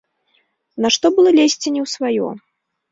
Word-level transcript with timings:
Нашто 0.87 1.05
было 1.19 1.29
лезці 1.39 1.67
не 1.71 1.81
ў 1.85 1.87
сваё. 1.97 2.27